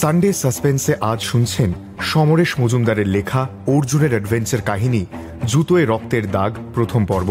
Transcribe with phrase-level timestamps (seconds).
[0.00, 1.70] Sunday সাসপেন্সে আজ শুনছেন
[2.10, 3.42] সমরেশ মজুমদারের লেখা
[3.74, 5.02] অর্জুনের অ্যাডভেঞ্চার কাহিনী,
[5.50, 7.30] জুতোয় রক্তের দাগ, প্রথম পর্ব।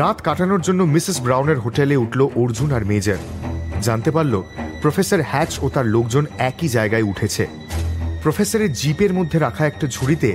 [0.00, 3.20] রাত কাটানোর জন্য মিসেস ব্রাউনের হোটেলে উঠল অর্জুন আর মেজর।
[3.86, 4.34] জানতে পারল,
[4.82, 7.44] প্রফেসর হ্যাচ ও তার লোকজন একই জায়গায় উঠেছে।
[8.22, 10.30] প্রফেসরের জিপের মধ্যে রাখা একটা ঝুড়িতে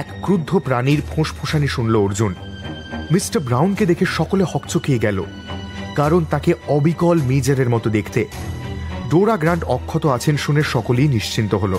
[0.00, 2.32] এক ক্রুদ্ধ প্রাণীর ফোঁসফোঁসানি শুনল অর্জুন।
[3.14, 5.18] মিস্টার ব্রাউনকে দেখে সকলে হকচকিয়ে গেল,
[5.98, 8.22] কারণ তাকে অবিকল মেজরের মতো দেখতে।
[9.10, 11.78] ডোরা গ্রান্ট অক্ষত আছেন শুনে সকলেই নিশ্চিন্ত হল।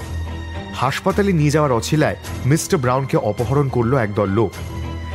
[0.76, 4.52] হাসপাতালে নিয়ে যাওয়ার অছিলায় মিস্টার ব্রাউনকে অপহরণ করল একদল লোক।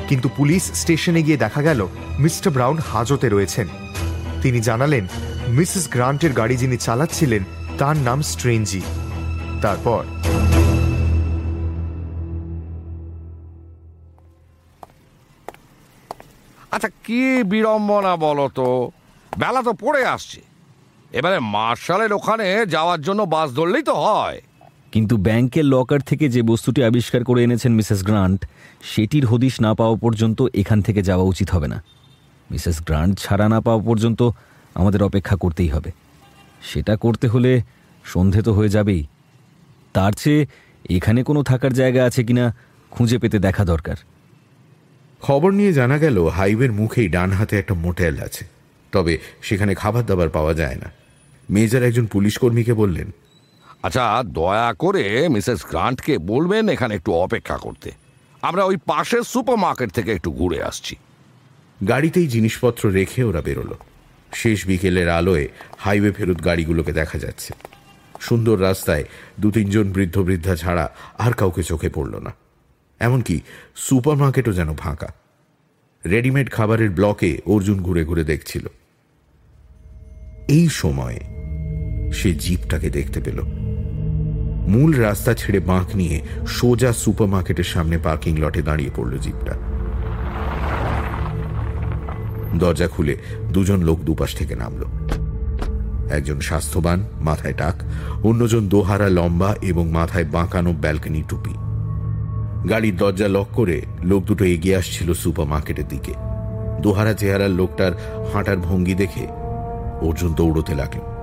[0.09, 1.87] কিন্তু পুলিশ স্টেশনে গিয়ে দেখা গেল
[2.19, 3.67] মিস্টার ব্রাউন হাজতে রয়েছেন।
[4.43, 5.05] তিনি জানালেন,
[5.49, 7.43] মিসেস গ্রান্টের গাড়ি যিনি চালাচ্ছিলেন,
[7.79, 8.81] তার নাম স্ট্রেঞ্জি।
[9.63, 10.03] তারপর
[16.71, 18.91] আচ্ছা কি বিড়ম্বনা বলো তো?
[19.39, 20.56] বেলা তো পড়ে আসছে।
[21.19, 24.41] এবারে মার্শালের ওখানে যাওয়ার জন্য বাস ধরলেই তো হয়।
[24.93, 28.41] কিন্তু ব্যাংকের লকার থেকে যে বস্তুটি আবিষ্কার করে এনেছেন মিসেস গ্রান্ট
[28.83, 31.83] সেটির হদিশ না পাওয়া পর্যন্ত এখান থেকে যাওয়া উচিত হবে না।
[32.51, 34.31] মিসেস গ্রান্ট ছাড়া না পাওয়া পর্যন্ত
[34.75, 35.91] আমাদের অপেক্ষা করতেই হবে।
[36.63, 37.63] সেটা করতে হলে
[38.05, 39.07] সন্ধে তো হয়ে যাবেই।
[39.93, 40.47] তার চেয়ে
[40.91, 42.55] এখানে কোনো থাকার জায়গা আছে কিনা
[42.91, 43.97] খুঁজে পেতে দেখা দরকার।
[45.23, 48.45] খবর নিয়ে জানা গেল হাইওয়ের মুখেই ডান হাতে একটা মোটেল আছে।
[48.93, 50.89] তবে সেখানে খাবার দাবার পাওয়া যায় না।
[51.51, 53.11] মেজর একজন পুলিশ কর্মীকে বললেন
[53.83, 57.91] আচ্ছা দয়া করে মিসেস গ্রান্টকে বলবেন এখানে একটু অপেক্ষা করতে।
[58.43, 60.97] আমরা ওই পাশের সুপার মার্কেট থেকে একটু ঘুরে আসছি।
[61.89, 63.77] গাড়িতেই জিনিসপত্র রেখে ওরা বেরোলো।
[64.33, 67.55] শেষ বিকেলের আলোয় হাইওয়ে ফেরত গাড়িগুলোকে দেখা যাচ্ছে।
[68.21, 69.05] সুন্দর রাস্তায়
[69.41, 72.35] দু তিনজন বৃদ্ধ বৃদ্ধা ছাড়া আর কাউকে চোখে পড়ল না।
[73.01, 73.41] এমনকি
[73.77, 75.13] সুপার মার্কেটও যেন ফাঁকা।
[76.07, 78.67] রেডিমেড খাবারের ব্লকে অর্জুন ঘুরে ঘুরে দেখছিল।
[80.49, 81.36] এই সময়ে
[82.13, 83.43] সে জিপটাকে দেখতে পেল।
[84.69, 89.55] মূল রাস্তা ছেড়ে বাঁক নিয়ে সোজা সুপার মার্কেটের সামনে পার্কিং লটে দাঁড়িয়ে পড়ল জিপটা।
[92.55, 93.17] দরজা খুলে
[93.53, 94.85] দুজন লোক দুপাশ থেকে নামল।
[96.11, 97.83] একজন স্বাস্থ্যবান, মাথায় টাক,
[98.27, 101.55] অন্যজন দোহারা লম্বা এবং মাথায় বাঁকানো ব্যালকনি টুপি।
[102.69, 106.15] গাড়ির দরজা লক করে লোক দুটো এগিয়ে আসছিল সুপার মার্কেটের দিকে।
[106.81, 107.93] দোহারা চেহারার লোকটার
[108.33, 109.27] হাঁটার ভঙ্গি দেখে
[110.01, 111.16] অর্জুন দৌড়তে লাগল।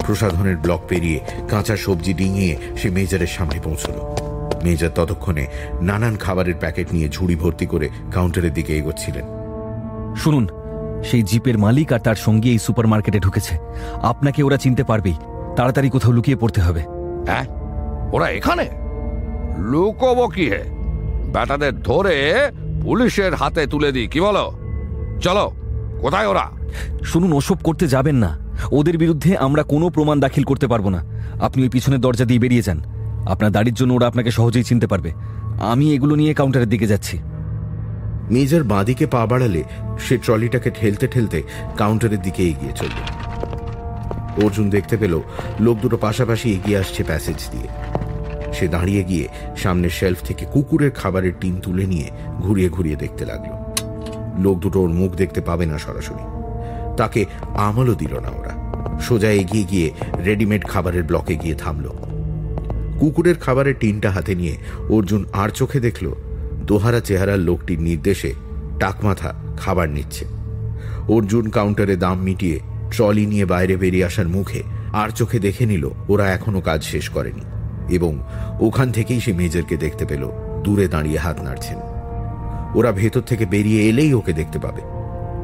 [0.00, 3.92] প্রসাধনের ব্লক পেরিয়ে কাঁচা সবজি ডিঙিয়ে সে মেজারের সামনে পৌঁছল।
[4.64, 5.46] মেজার ততক্ষণে
[5.80, 9.24] নানান খাবারের প্যাকেট নিয়ে ঝুড়ি ভর্তি করে কাউন্টারের দিকে এগোচ্ছিলেন।
[10.16, 10.48] শুনুন
[11.04, 13.58] সেই জিপের মালিক আর তার সঙ্গে এই সুপার মার্কেটে ঢুকেছে।
[14.02, 15.14] আপনাকে ওরা চিনতে পারবেই।
[15.56, 16.80] তাড়াতাড়ি কোথাও লুকিয়ে পড়তে হবে।
[17.26, 17.46] হ্যাঁ?
[18.12, 18.70] ওরা এখানে?
[19.58, 20.64] লুকোবো কি হে
[21.32, 22.50] ব্যাটাদের ধরে
[22.82, 24.52] পুলিশের হাতে তুলে দিই কি বলো?
[25.20, 25.52] চলো
[26.00, 26.50] কোথায় ওরা?
[27.04, 31.04] শুনুন ওসব করতে যাবেন না। ওদের বিরুদ্ধে আমরা কোনো প্রমাণ দাখিল করতে পারব না।
[31.40, 32.82] আপনি ওই পিছনের দরজা দিয়ে বেরিয়ে যান।
[33.26, 35.12] আপনার দাড়ির জন্য ওরা আপনাকে সহজেই চিনতে পারবে।
[35.60, 37.18] আমি এগুলো নিয়ে কাউন্টারের দিকে যাচ্ছি।
[38.30, 39.64] মেজর বাঁদিকে পা বাড়ালে
[39.98, 41.42] সে ট্রলিটাকে ঠেলতে ঠেলতে
[41.76, 42.98] কাউন্টারের দিকে এগিয়ে চলল।
[44.44, 45.20] অর্জুন দেখতে পেল,
[45.60, 47.68] লোক দুটো পাশাপাশি এগিয়ে আসছে প্যাসেজ দিয়ে।
[48.52, 53.50] সে দাঁড়িয়ে গিয়ে সামনের শেলফ থেকে কুকুরের খাবারের টিন তুলে নিয়ে ঘুরিয়ে ঘুরিয়ে দেখতে লাগল।
[54.42, 56.35] লোক দুটো ওর মুখ দেখতে পাবে না সরাসরি।
[56.96, 57.24] তাকে
[57.54, 58.54] আমলও দিল না ওরা।
[59.00, 59.90] সোজা এগিয়ে গিয়ে
[60.24, 61.88] রেডিমেড খাবারের ব্লকে গিয়ে থামল।
[63.00, 64.56] কুকুরের খাবারের টিনটা হাতে নিয়ে
[64.88, 66.14] অর্জুন আর চোখে দেখল,
[66.64, 68.34] দোহারা চেহারার লোকটির নির্দেশে
[68.80, 70.24] টাকমাথা খাবার নিচ্ছে।
[71.08, 76.30] অর্জুন কাউন্টারে দাম মিটিয়ে ট্রলি নিয়ে বাইরে বেরিয়ে আসার মুখে আর চোখে দেখে নিল, ওরা
[76.30, 77.44] এখনও কাজ শেষ করেনি
[77.94, 78.18] এবং
[78.60, 80.30] ওখান থেকেই সে মেজরকে দেখতে পেল,
[80.62, 81.78] দূরে দাঁড়িয়ে হাত নাড়ছেন।
[82.74, 84.95] ওরা ভেতর থেকে বেরিয়ে এলেই ওকে দেখতে পাবে।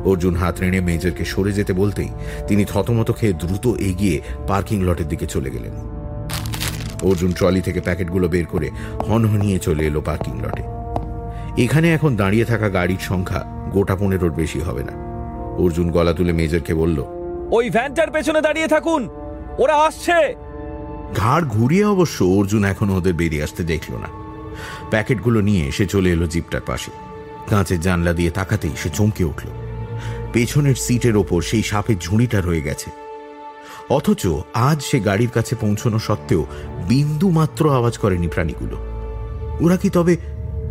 [0.05, 2.11] অর্জুন হাত রেণে মেজরকে সরে যেতে বলতেই
[2.49, 5.72] তিনি থতমত খেয়ে দ্রুত এগিয়ে পার্কিং লটের দিকে চলে গেলেন।
[7.03, 8.71] অর্জুন ট্রলি থেকে প্যাকেটগুলো বের করে
[9.09, 10.63] হনহনিয়ে চলে এলো পার্কিং লটে।
[11.63, 14.93] এখানে এখন দাঁড়িয়ে থাকা গাড়ির সংখ্যা গোটা পনেরোর বেশি হবে না।
[15.59, 17.05] অর্জুন গলা তুলে মেজরকে বলল
[17.51, 19.09] ওই ভ্যানটার পেছনে দাঁড়িয়ে থাকুন
[19.59, 20.34] ওরা আসছে।
[21.16, 24.09] ঘাড় ঘুরিয়ে অবশ্য অর্জুন এখন ওদের বেরিয়ে আসতে দেখল না।
[24.91, 26.91] প্যাকেটগুলো নিয়ে সে চলে এলো জিপটার পাশে।
[27.48, 29.61] কাঁচের জানলা দিয়ে তাকাতেই সে চমকে উঠল।
[30.33, 32.91] পেছনের সিটের ওপর সেই সাপের ঝুড়িটা রয়ে গেছে।
[33.91, 36.47] অথচ আজ সে গাড়ির কাছে পৌঁছানো সত্ত্বেও
[36.89, 38.77] বিন্দু মাত্র আওয়াজ করেনি প্রাণীগুলো।
[39.61, 40.17] ওরা কি তবে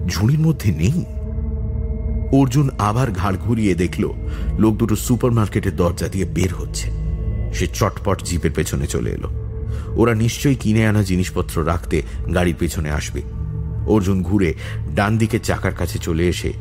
[0.07, 1.05] ঝুড়ির মধ্যে নেই?
[2.39, 4.13] অর্জুন আবার ঘাড় ঘুরিয়ে দেখল,
[4.57, 6.91] লোক দুটো সুপার মার্কেটের দরজা দিয়ে বের হচ্ছে।
[7.53, 9.29] সে চটপট জিপের পেছনে চলে এলো।
[9.95, 12.01] ওরা নিশ্চয়ই কিনে আনা জিনিসপত্র রাখতে
[12.35, 13.21] গাড়ির পেছনে আসবে।
[13.87, 14.53] অর্জুন ঘুরে
[14.95, 16.53] ডান দিকে চাকার কাছে চলে এসে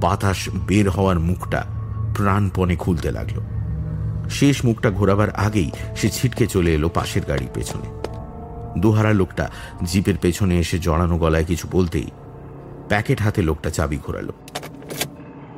[0.00, 1.73] বাতাস বের হওয়ার মুখটা
[2.16, 3.40] প্রাণপণে খুলতে লাগল।
[4.30, 7.88] শেষ মুখটা ঘোরাবার আগেই সে ছিটকে চলে এলো পাশের গাড়ির পেছনে।
[8.78, 9.50] দোহারা লোকটা
[9.84, 12.10] জিপের পেছনে এসে জড়ানো গলায় কিছু বলতেই
[12.88, 14.32] প্যাকেট হাতে লোকটা চাবি ঘোরালো।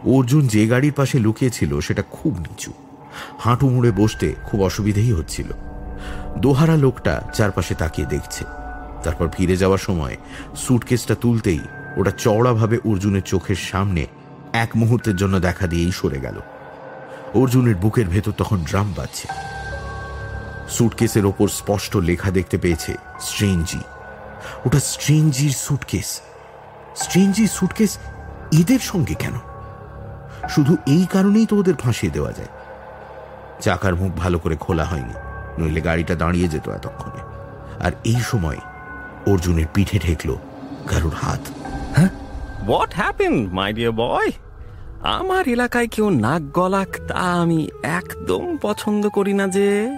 [0.04, 2.72] অর্জুন যে গাড়ির পাশে লুকিয়েছিল সেটা খুব নিচু।
[3.38, 5.46] হাঁটু মুড়ে বসতে খুব অসুবিধেই হচ্ছিল।
[6.38, 8.44] দোহারা লোকটা চারপাশে তাকিয়ে দেখছে।
[9.02, 10.16] তারপর ফিরে যাওয়ার সময়
[10.56, 11.58] সুটকেসটা তুলতেই
[11.96, 14.06] ওটা চওড়াভাবে অর্জুনের চোখের সামনে
[14.52, 16.40] এক মুহূর্তের জন্য দেখা দিয়েই সরে গেল।
[17.34, 19.28] অর্জুনের বুকের ভেতর তখন ড্রাম বাজছে।
[20.68, 23.78] সুটকেসের ওপর স্পষ্ট লেখা দেখতে পেয়েছে, স্ট্রেঞ্জি।
[24.66, 26.20] ওটা স্ট্রেঞ্জির সুটকেস।
[26.96, 27.98] স্ট্রেঞ্জির সুটকেস
[28.58, 29.32] এদের সঙ্গে কেন?
[30.48, 32.48] শুধু এই কারণেই তো ওদের ফাঁসিয়ে দেওয়া যায়।
[33.60, 35.14] চাকার মুখ ভালো করে খোলা হয়নি,
[35.62, 37.22] নইলে গাড়িটা দাঁড়িয়ে যেত এতক্ষণে।
[37.86, 38.58] আর এই সময়
[39.26, 40.36] অর্জুনের পিঠে ঠেকল
[40.86, 41.40] কারোর হাত।
[42.66, 44.30] What happen my dear boy
[45.02, 49.88] আমার এলাকায় কেউ নাক গলাক তা আমি একদম পছন্দ করি না যে।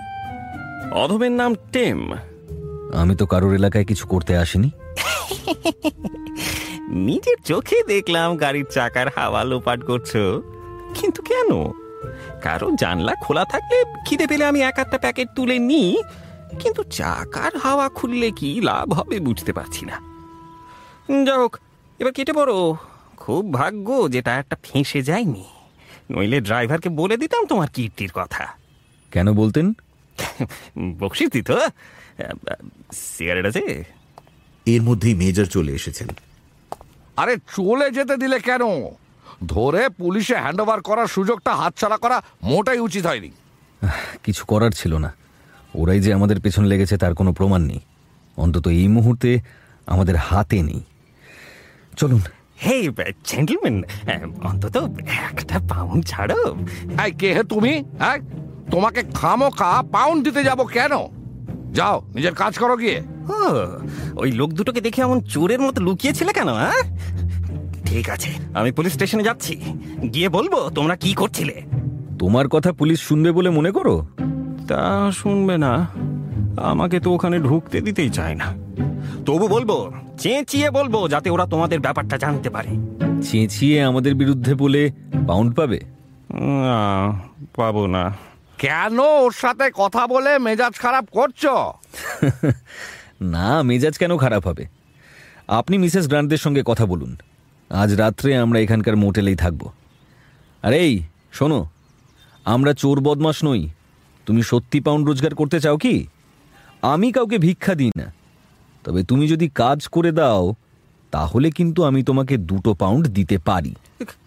[0.93, 2.13] অধমের নাম টেম।
[2.93, 4.71] আমি তো কারোর এলাকায় কিছু করতে আসিনি।
[6.89, 10.17] নিজের চোখে দেখলাম গাড়ির চাকার হাওয়া লোপাট করছ।
[10.95, 11.51] কিন্তু কেন?
[12.43, 16.03] কারও জানলা খোলা থাকলে খিদে পেলে আমি এক একটা প্যাকেট তুলে নিই
[16.59, 19.97] কিন্তু চাকার হাওয়া খুললে কি লাভ হবে বুঝতে পারছি না।
[21.25, 21.59] যাই হোক
[21.99, 22.77] এবার কেটে পড়ো।
[23.17, 25.45] খুব ভাগ্য যে টায়ারটা ফেঁসে যায়নি।
[26.11, 28.47] নইলে ড্রাইভারকে বলে দিতাম তোমার কীর্তির কথা।
[29.11, 29.73] কেন বলতেন?
[30.99, 31.51] বকশিস দিত।
[32.93, 33.85] সিগারেট আছে?
[34.67, 36.09] এর মধ্যেই মেজর চলে এসেছেন।
[37.17, 38.61] আরে চলে যেতে দিলে কেন?
[39.47, 43.31] ধরে পুলিশে হ্যান্ড ওভার করার সুযোগটা হাতছাড়া করা মোটাই উচিত হয়নি।
[44.23, 45.15] কিছু করার ছিল না।
[45.75, 47.81] ওরাই যে আমাদের পেছন লেগেছে তার কোনো প্রমাণ নেই।
[48.37, 49.41] অন্তত এই মুহূর্তে
[49.87, 50.81] আমাদের হাতে নেই।
[51.99, 52.23] চলুন।
[52.65, 52.77] হে
[53.25, 53.77] জেন্টলম্যান
[54.43, 54.77] অন্তত
[55.39, 56.43] একটা পাউন্ড ছাড়ো।
[57.05, 57.73] এই কে হে তুমি?
[57.99, 58.19] হ্যাঁ
[58.71, 60.93] তোমাকে খামোখা পাউন্ড দিতে যাব কেন?
[61.73, 62.99] যাও নিজের কাজ করো গিয়ে।
[63.29, 63.39] ও
[64.17, 66.83] ওই লোক দুটোকে দেখে এমন চোরের মতো লুকিয়েছিলে কেন হ্যাঁ
[67.87, 69.55] ঠিক আছে আমি পুলিশ স্টেশনে যাচ্ছি।
[70.15, 71.57] গিয়ে বলব তোমরা কি করছিলে।
[72.19, 73.97] তোমার কথা পুলিশ শুনবে বলে মনে করো?
[74.69, 75.73] তা শুনবে না।
[76.63, 78.49] আমাকে তো ওখানে ঢুকতে দিতেই চায় না।
[79.27, 79.71] তবু বলব
[80.19, 82.69] চেঁচিয়ে বলব যাতে ওরা তোমাদের ব্যাপারটা জানতে পারে।
[83.23, 84.91] চেঁচিয়ে আমাদের বিরুদ্ধে বলে
[85.27, 85.81] পাউন্ড পাবে?
[86.33, 87.21] না
[87.57, 88.17] পাবো না।
[88.59, 91.47] কেন ওর সাথে কথা বলে মেজাজ খারাপ করছ?
[93.21, 94.67] না মেজাজ কেন খারাপ হবে?
[95.49, 97.17] আপনি মিসেস গ্রান্টদের সঙ্গে কথা বলুন।
[97.71, 99.71] আজ রাত্রে আমরা এখানকার মোটেলেই থাকব।
[100.63, 101.01] আর এই
[101.33, 101.67] শোনো
[102.45, 103.69] আমরা চোর বদমাস নই।
[104.27, 106.07] তুমি সত্যি পাউন্ড রোজগার করতে চাও কি?
[106.83, 108.18] আমি কাউকে ভিক্ষা দিই না।
[108.89, 110.55] তবে তুমি যদি কাজ করে দাও
[111.11, 113.75] তাহলে কিন্তু আমি তোমাকে দুটো পাউন্ড দিতে পারি।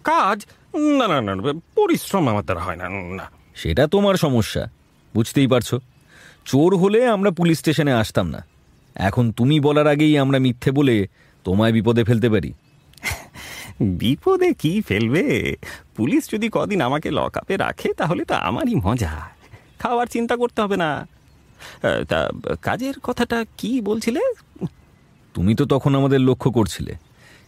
[0.04, 0.46] কাজ?
[0.74, 4.70] না না না পরিশ্রম আমার দ্বারা হয় না না। সেটা তোমার সমস্যা
[5.14, 5.74] বুঝতেই পারছ?
[6.44, 8.44] চোর হলে আমরা পুলিশ স্টেশনে আসতাম না।
[8.94, 11.06] এখন তুমি বলার আগেই আমরা মিথ্যে বলে
[11.44, 12.52] তোমায় বিপদে ফেলতে পারি।
[13.80, 15.56] বিপদে কি ফেলবে?
[15.96, 19.28] পুলিশ যদি কদিন আমাকে লকআপে রাখে তাহলে তো আমারই মজা।
[19.78, 21.08] খাওয়ার চিন্তা করতে হবে না।
[22.10, 22.18] তা
[22.62, 24.22] কাজের কথাটা কি বলছিলে?
[25.34, 26.92] তুমি তো তখন আমাদের লক্ষ্য করছিলে।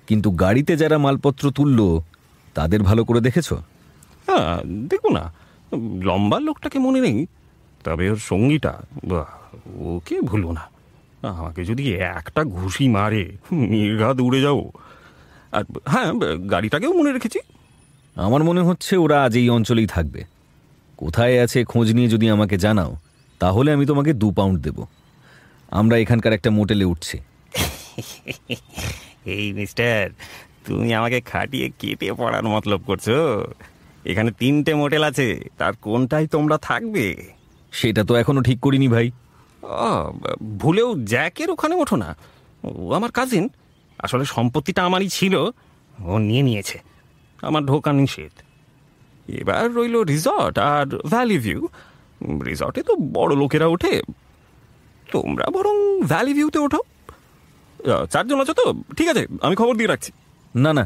[0.08, 1.88] কিন্তু গাড়িতে যারা মালপত্র তুললো
[2.56, 3.48] তাদের ভালো করে দেখেছ?
[4.26, 4.54] হ্যাঁ
[4.90, 5.24] দেখো না
[6.08, 7.18] লম্বা লোকটাকে মনে নেই
[7.84, 8.72] তবে ওর সঙ্গীটা
[9.92, 10.64] ওকে ভুলবো না।
[11.22, 13.24] আমাকে যদি একটা ঘুষি মারে
[13.72, 14.60] নির্ঘাত উড়ে যাও
[15.56, 16.08] আর হ্যাঁ
[16.52, 17.40] গাড়িটাকেও মনে রেখেছি।
[18.16, 20.20] আমার মনে হচ্ছে ওরা আজ এই অঞ্চলেই থাকবে।
[20.96, 22.92] কোথায় আছে খোঁজ নিয়ে যদি আমাকে জানাও
[23.44, 24.84] তাহলে আমি তোমাকে দু পাউন্ড দেব।
[25.68, 27.18] আমরা এখানকার একটা মোটেলে উঠছি।
[29.26, 30.10] এই মিস্টার
[30.64, 33.08] তুমি আমাকে খাটিয়ে কেটে পড়ার মতলব করছ।
[34.04, 37.32] এখানে তিনটে মোটেল আছে তার কোনটাই তোমরা থাকবে?
[37.72, 39.10] সেটা তো এখনও ঠিক করিনি ভাই।
[39.62, 40.12] ও,
[40.58, 42.16] ভুলেও জ্যাকের ওখানে ওঠো না।
[42.64, 43.48] ও আমার কাজিন
[43.98, 45.34] আসলে সম্পত্তিটা আমারই ছিল
[46.04, 46.78] ও নিয়ে নিয়েছে।
[47.42, 48.32] আমার ঢোকা নিষেধ।
[49.28, 51.68] এবার রইল রিসর্ট আর ভ্যালি ভিউ
[52.44, 53.94] রিসর্টে তো বড় লোকেরা ওঠে।
[55.12, 56.80] তোমরা বরং ভ্যালি ভিউতে ওঠো।
[58.12, 58.64] চারজন আছো তো?
[58.96, 60.10] ঠিক আছে আমি খবর দিয়ে রাখছি।
[60.54, 60.84] না না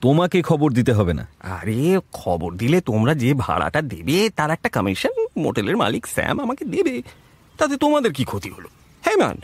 [0.00, 1.24] তোমাকে খবর দিতে হবে না।
[1.58, 1.80] আরে
[2.12, 6.94] খবর দিলে তোমরা যে ভাড়াটা দেবে তার একটা কমিশন মোটেলের মালিক স্যাম আমাকে দেবে।
[7.58, 8.68] তাতে তোমাদের কি ক্ষতি হলো?
[9.04, 9.36] হ্যাঁ ম্যান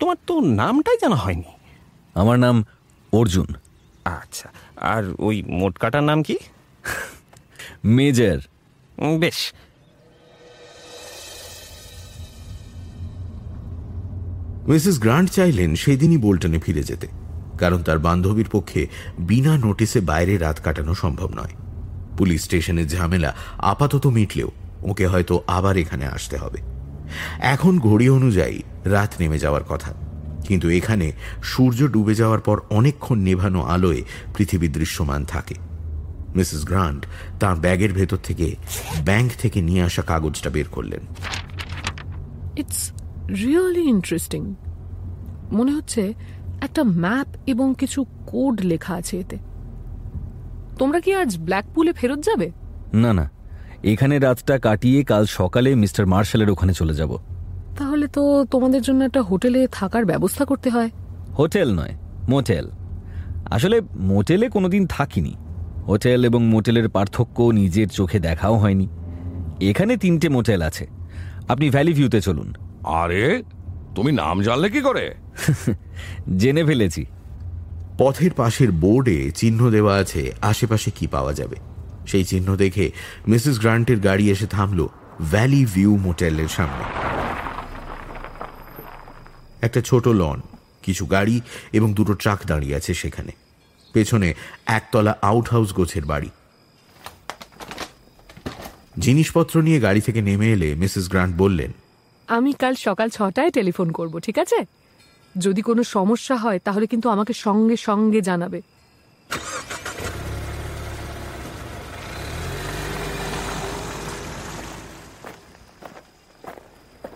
[0.00, 1.50] তোমার তো নামটাই জানা হয়নি।
[2.14, 2.56] আমার নাম
[3.12, 3.48] অর্জুন।
[4.04, 4.48] আচ্ছা
[4.94, 6.36] আর ওই মোটকাটার নাম কি?
[7.84, 8.38] মেজর।
[9.18, 9.38] বেশ
[14.70, 17.08] মিসেস গ্রান্ট চাইলেন সেদিনই বোল্টনে ফিরে যেতে,
[17.62, 18.82] কারণ তার বান্ধবীর পক্ষে
[19.28, 21.54] বিনা নোটিসে বাইরে রাত কাটানো সম্ভব নয়।
[22.18, 23.30] পুলিশ স্টেশনের ঝামেলা
[23.72, 24.50] আপাতত মিটলেও
[24.90, 26.60] ওকে হয়তো আবার এখানে আসতে হবে।
[27.54, 28.58] এখন ঘড়ি অনুযায়ী
[28.94, 29.90] রাত নেমে যাওয়ার কথা,
[30.48, 31.06] কিন্তু এখানে
[31.50, 34.02] সূর্য ডুবে যাওয়ার পর অনেকক্ষণ নেভানো আলোয়
[34.34, 35.56] পৃথিবী দৃশ্যমান থাকে।
[36.36, 37.02] মিসেস গ্রান্ট
[37.40, 38.46] তার ব্যাগের ভেতর থেকে
[39.08, 41.02] ব্যাংক থেকে নিয়ে আসা কাগজটা বের করলেন।
[42.62, 42.80] ইটস
[43.30, 44.54] রিয়েলি ইন্টারেস্টিং
[45.52, 46.14] মনে হচ্ছে
[46.60, 49.38] একটা ম্যাপ এবং কিছু কোড লেখা আছে এতে।
[50.78, 52.50] তোমরা কি আজ ব্ল্যাকপুলে ফেরত যাবে?
[52.94, 53.30] না না।
[53.84, 57.18] এখানে রাতটা কাটিয়ে কাল সকালে মিস্টার মার্শালের ওখানে চলে যাব।
[57.76, 60.90] তাহলে তো তোমাদের জন্য একটা হোটেলে থাকার ব্যবস্থা করতে হয়।
[61.38, 61.94] হোটেল নয়
[62.28, 62.70] মোটেল।
[63.50, 65.34] আসলে মোটেলে কোনোদিন থাকিনি।
[65.88, 68.88] হোটেল এবং মোটেলের পার্থক্য নিজের চোখে দেখাও হয়নি।
[69.60, 70.86] এখানে তিনটে মোটেল আছে।
[71.48, 72.54] আপনি ভ্যালি ভিউতে চলুন।
[72.86, 73.42] আরে
[73.94, 75.14] তুমি নাম জানলে কি করে?
[76.38, 77.06] জেনে ফেলেছি।
[77.98, 81.56] পথের পাশের বোর্ডে চিহ্ন দেওয়া আছে আশেপাশে কি পাওয়া যাবে।
[82.06, 82.90] সেই চিহ্ন দেখে
[83.28, 84.88] মিসেস গ্রান্টের গাড়ি এসে থামল
[85.20, 86.84] ভ্যালি ভিউ মোটেলের সামনে।
[89.62, 90.40] একটা ছোট লন
[90.82, 91.40] কিছু গাড়ি
[91.72, 93.32] এবং দুটো ট্রাক দাঁড়িয়ে আছে সেখানে।
[93.92, 94.34] পেছনে
[94.66, 96.30] একতলা আউট হাউস গোছের বাড়ি।
[98.98, 101.72] জিনিসপত্র নিয়ে গাড়ি থেকে নেমে এলে মিসেস গ্রান্ট বললেন
[102.28, 104.66] আমি কাল সকাল ছটায় টেলিফোন করব, ঠিক আছে?
[105.38, 108.62] যদি কোনো সমস্যা হয়, তাহলে কিন্তু আমাকে সঙ্গে সঙ্গে জানাবে।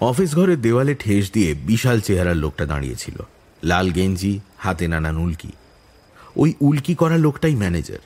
[0.00, 3.22] অফিস ঘরের দেওয়ালে ঠেস দিয়ে বিশাল চেহারার লোকটা দাঁড়িয়েছিল।
[3.64, 5.52] লাল গেঞ্জি, হাতে নানান উল্কি।
[6.36, 7.98] ওই উল্কি করা লোকটাই ম্যানেজার।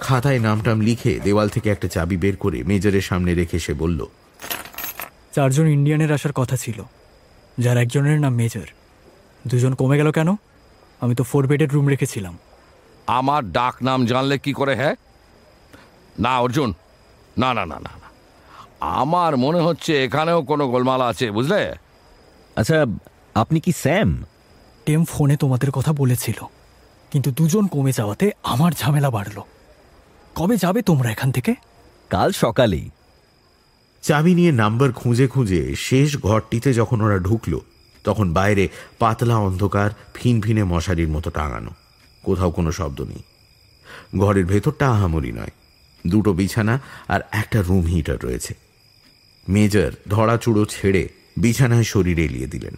[0.00, 4.06] খাতায় নামটাম লিখে দেওয়াল থেকে একটা চাবি বের করে মেজরের সামনে রেখে সে বলল
[5.38, 6.82] চারজন ইন্ডিয়ানের আসার কথা ছিল
[7.58, 8.66] যার একজনের নাম মেজর।
[9.46, 10.34] দুজন কমে গেল কেন?
[11.00, 12.38] আমি তো ফোর বেডের রুম রেখেছিলাম।
[13.06, 14.94] আমার ডাক নাম জানলে কি করে হ্যাঁ?
[16.18, 16.74] না অর্জুন।
[17.38, 18.08] না না না না না।
[18.80, 21.74] আমার মনে হচ্ছে এখানেও কোনো গোলমাল আছে বুঝলে?
[22.56, 22.86] আচ্ছা
[23.34, 24.24] আপনি কি স্যাম?
[24.86, 26.44] টেম ফোনে তোমাদের কথা বলেছিল
[27.10, 29.44] কিন্তু দুজন কমে যাওয়াতে আমার ঝামেলা বাড়লো।
[30.34, 31.54] কবে যাবে তোমরা এখান থেকে?
[32.10, 32.90] কাল সকালেই।
[34.02, 37.60] চাবি নিয়ে নাম্বার খুঁজে খুঁজে শেষ ঘরটিতে যখন ওরা ঢুকলো
[38.04, 41.70] তখন বাইরে পাতলা অন্ধকার ফিনফিনে মশারির মতো টাঙানো।
[42.22, 43.22] কোথাও কোনো শব্দ নেই।
[44.18, 45.50] ঘরের ভেতরটা আহামরি নয়।
[46.06, 48.54] দুটো বিছানা আর একটা রুম হিটার রয়েছে।
[49.48, 52.74] মেজর ধরা চুড়ো ছেড়ে বিছানায় শরীর এলিয়ে দিলেন।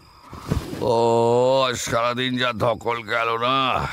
[0.80, 3.86] ও সারাদিন যা ধকল গেল না।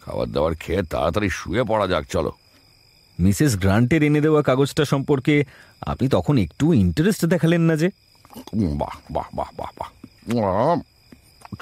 [0.00, 2.32] খাবার দাবার খেয়ে তাড়াতাড়ি শুয়ে পড়া যাক চলো।
[3.20, 5.44] মিসেস গ্রান্টের এনে দেওয়া কাগজটা সম্পর্কে
[5.80, 7.90] আপনি তখন একটু ইন্টারেস্ট দেখালেন না যে।
[8.54, 9.90] বাহ বাহ বাহ বাহ বাহ।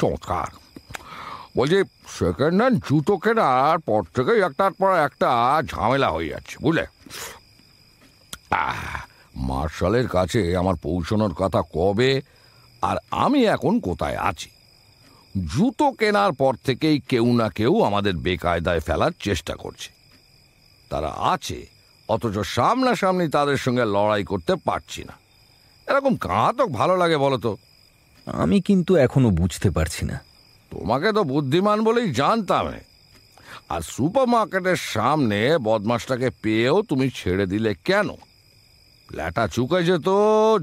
[0.01, 0.51] চমৎকার।
[1.57, 6.87] বলছি সেকেন্ড হ্যান্ড জুতো কেনার পর থেকেই একটার পর একটা ঝামেলা হয়ে যাচ্ছে, বুঝলে?
[9.37, 12.23] মার্শালের কাছে আমার পৌঁছানোর কথা কবে
[12.83, 14.51] আর আমি এখন কোথায় আছি?
[15.47, 19.91] জুতো কেনার পর থেকেই কেউ না কেউ আমাদের বেকায়দায় ফেলার চেষ্টা করছে।
[20.91, 21.76] তারা আছে
[22.09, 25.13] অথচ সামনাসামনি তাদের সঙ্গে লড়াই করতে পারছি না।
[25.93, 27.57] এরকম ঘাতক ভালো লাগে বলো তো।
[28.27, 30.21] আমি কিন্তু এখনও বুঝতে পারছি না।
[30.71, 32.73] তোমাকে তো বুদ্ধিমান বলেই জানতাম।
[33.69, 38.09] আর সুপার মার্কেটের সামনে বদমাসটাকে পেয়েও তুমি ছেড়ে দিলে কেন?
[39.13, 40.09] ল্যাটা চুকে যেত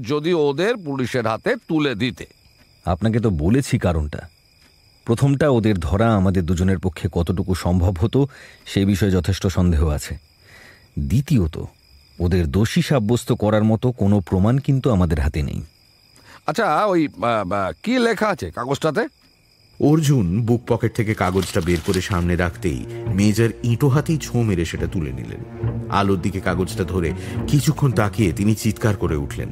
[0.00, 2.26] যদি ওদের পুলিশের হাতে তুলে দিতে।
[2.84, 4.28] আপনাকে তো বলেছি কারণটা।
[5.04, 8.28] প্রথমটা ওদের ধরা আমাদের দুজনের পক্ষে কতটুকু সম্ভব হতো
[8.66, 10.18] সে বিষয়ে যথেষ্ট সন্দেহ আছে।
[10.98, 11.64] দ্বিতীয়ত
[12.20, 15.62] ওদের দোষী সাব্যস্ত করার মতো কোনো প্রমাণ কিন্তু আমাদের হাতে নেই।
[16.46, 17.08] আচ্ছা ওই
[17.82, 19.08] কি লেখা আছে কাগজটাতে?
[19.80, 24.86] অর্জুন বুক পকেট থেকে কাগজটা বের করে সামনে রাখতেই মেজর ইঁটো হাতেই ছোঁ মেরে সেটা
[24.86, 25.40] তুলে নিলেন।
[25.90, 27.12] আলোর দিকে কাগজটা ধরে
[27.48, 29.48] কিছুক্ষণ তাকিয়ে তিনি চিৎকার করে উঠলেন।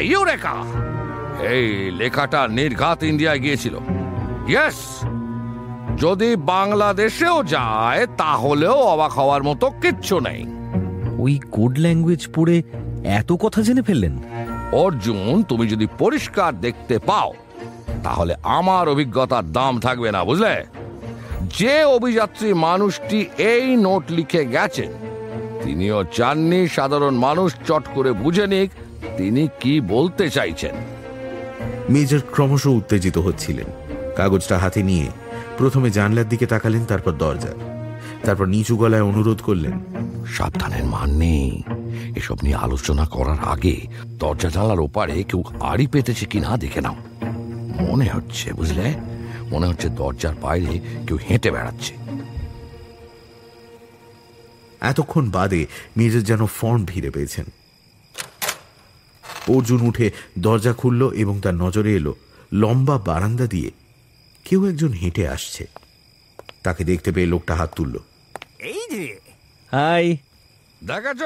[0.00, 0.54] ইউরেকা!
[1.50, 3.74] এই লেখাটা নির্ঘাত ইন্ডিয়ায় গিয়েছিল।
[4.48, 4.74] ইয়েস!
[5.98, 10.46] যদি বাংলাদেশেও যায় তাহলেও অবাক হওয়ার মতো কিচ্ছু নেই।
[11.18, 12.62] ওই কোড ল্যাঙ্গুয়েজ পড়ে
[13.04, 14.18] এত কথা জেনে ফেললেন?
[14.72, 17.32] অর্জুন তুমি যদি পরিষ্কার দেখতে পাও
[18.04, 20.64] তাহলে আমার অভিজ্ঞতার দাম থাকবে না বুঝলে?
[21.58, 24.90] যে অভিযাত্রী মানুষটি এই নোট লিখে গেছেন
[25.62, 28.70] তিনিও চাননি সাধারণ মানুষ চট করে বুঝে নিক
[29.16, 30.74] তিনি কি বলতে চাইছেন।
[31.90, 33.66] মেজর ক্রমশ উত্তেজিত হচ্ছিলেন
[34.16, 35.08] কাগজটা হাতে নিয়ে
[35.58, 37.52] প্রথমে জানলার দিকে তাকালেন তারপর দরজা।
[38.24, 39.72] তারপর নিচু গলায় অনুরোধ করলেন
[40.26, 41.62] সাবধানের মান নেই।
[42.16, 43.86] এসব নিয়ে আলোচনা করার আগে
[44.18, 46.96] দরজা জানলার ওপারে কেউ আড়ি পেতেছে কিনা দেখে নাও।
[47.80, 48.94] মনে হচ্ছে বুঝলে?
[49.50, 51.94] মনে হচ্ছে দরজার বাইরে কেউ হেঁটে বেড়াচ্ছে।
[54.80, 57.44] এতক্ষণ বাদে মেজর যেন ফর্ম ভিড়ে পেয়েছেন।
[59.48, 62.14] অর্জুন উঠে দরজা খুলল এবং তার নজরে এলো
[62.52, 63.70] লম্বা বারান্দা দিয়ে
[64.44, 65.66] কেউ একজন হেঁটে আসছে।
[66.62, 67.98] তাকে দেখতে পেয়ে লোকটা হাত তুলল।
[68.58, 69.20] এই যে।
[69.72, 70.16] হাই।
[70.84, 71.22] দেখেছ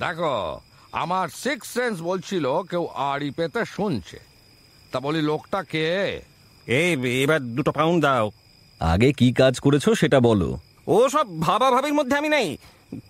[0.00, 0.60] দেখো
[0.92, 4.20] আমার সিক্স সেন্স বলছিল কেউ আড়ি পেতে শুনছে।
[4.92, 6.20] তা বলি লোকটা কে?
[6.66, 8.32] এই এবার দুটো পাউন্ড দাও।
[8.80, 12.58] আগে কি কাজ করেছ সেটা বলো। ও সব ভাবা ভাবির মধ্যে আমি নেই।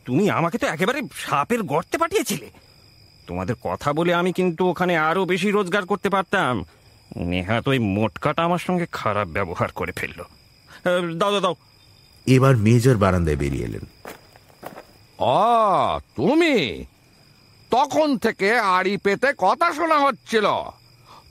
[0.04, 2.50] তুমি আমাকে তো একেবারে সাপের গর্তে পাঠিয়েছিলে।
[3.26, 6.64] তোমাদের কথা বলে আমি কিন্তু ওখানে আরও বেশি রোজগার করতে পারতাম।
[7.16, 10.22] নেহাত ওই মোটকাটা আমার সঙ্গে খারাপ ব্যবহার করে ফেলল।
[11.18, 11.56] দাও দাও দাও।
[12.26, 13.86] এবার মেজর বারান্দায় বেরিয়ে এলেন।
[15.18, 16.84] ও তুমি?
[17.70, 20.46] তখন থেকে আড়ি পেতে কথা শোনা হচ্ছিল।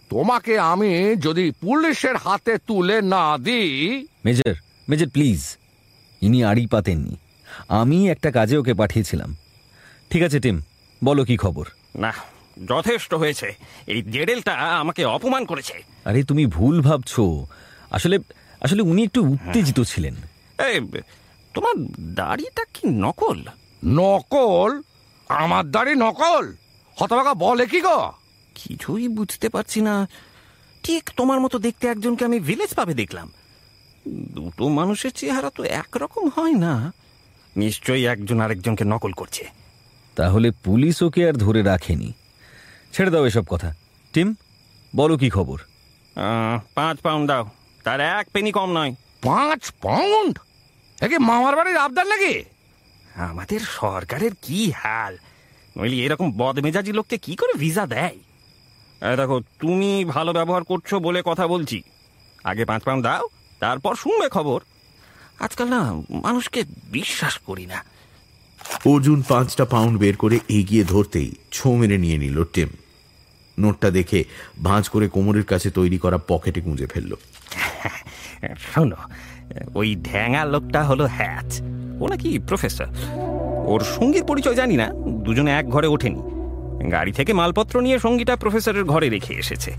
[0.09, 4.53] তোমাকে আমি যদি পুলিশের হাতে তুলে না দিই। Major
[4.89, 5.57] major please.
[6.21, 7.17] ইনি আড়ি পাতেননি।
[7.67, 9.35] আমি একটা কাজে ওকে পাঠিয়েছিলাম।
[10.09, 10.61] ঠিক আছে টিম
[11.03, 11.65] বলো কি খবর?
[11.95, 12.13] না
[12.67, 13.55] যথেষ্ট হয়েছে।
[13.87, 17.19] এই জেডেলটা আমাকে অপমান করেছে। আরে তুমি ভুল ভাবছ।
[17.91, 18.19] আসলে
[18.61, 20.15] আসলে উনি একটু উত্তেজিত ছিলেন।
[20.59, 21.01] এই
[21.53, 21.73] তোমার
[22.13, 23.43] দাড়িটা কি নকল?
[23.85, 24.81] নকল?
[25.27, 26.53] আমার দাড়ি নকল?
[27.01, 28.11] হতবাকা বলে কি গো?
[28.55, 30.07] কিছুই বুঝতে পারছি না।
[30.83, 33.31] ঠিক তোমার মতো দেখতে একজনকে আমি ভিলেজ পাবে দেখলাম।
[34.07, 36.91] দুটো মানুষের চেহারা তো একরকম হয় না।
[37.55, 39.45] নিশ্চয়ই একজন আরেকজনকে নকল করছে।
[40.15, 42.13] তাহলে পুলিশ ওকে আর ধরে রাখেনি।
[42.95, 43.69] ছেড়ে দাও এসব কথা।
[44.13, 44.29] টিম
[44.93, 45.59] বলো কি খবর?
[46.77, 47.43] পাঁচ পাউন্ড দাও।
[47.85, 48.91] তার এক পেনি কম নয়।
[49.27, 50.35] পাঁচ পাউন্ড?
[51.05, 52.33] একে মামার বাড়ির আবদার লাগে
[53.29, 55.13] আমাদের সরকারের কি হাল?
[55.75, 58.17] নইলে এরকম বদমেজাজি লোককে কি করে ভিসা দেয়?
[59.19, 61.77] দেখো তুমি ভালো ব্যবহার করছ বলে কথা বলছি।
[62.49, 63.23] আগে পাঁচ পাউন্ড দাও
[63.61, 64.59] তারপর শুনবে খবর।
[65.45, 65.81] আজকাল না
[66.25, 66.59] মানুষকে
[66.97, 67.79] বিশ্বাস করি না।
[68.91, 72.71] অর্জুন পাঁচটা পাউন্ড বের করে এগিয়ে ধরতেই ছো মেরে নিয়ে নিল টিম।
[73.59, 74.23] নোটটা দেখে
[74.63, 77.15] ভাঁজ করে কোমরের কাছে তৈরি করা পকেটে গুঁজে ফেলল।
[78.57, 78.95] শোনো
[79.75, 81.61] ওই ঢ্যাঙা লোকটা হলো হ্যাচ
[81.99, 82.85] ও নাকি প্রফেসর।
[83.65, 86.21] ওর সঙ্গীর পরিচয় জানি না দুজনে এক ঘরে ওঠেনি।
[86.91, 89.73] গাড়ি থেকে মালপত্র নিয়ে সঙ্গীটা প্রফেসরের ঘরে রেখে এসেছে।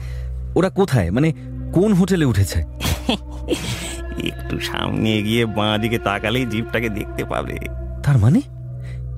[0.54, 1.10] ওরা কোথায়?
[1.10, 1.32] মানে
[1.72, 2.62] কোন হোটেলে উঠেছে?
[4.28, 7.58] একটু সামনে এগিয়ে বাঁ দিকে তাকালেই জিপটাকে দেখতে পাবে।
[8.02, 8.40] তার মানে?